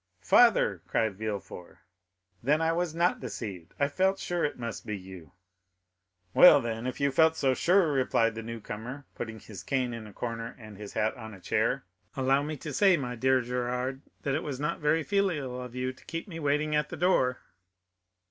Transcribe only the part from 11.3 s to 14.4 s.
a chair, "allow me to say, my dear Gérard, that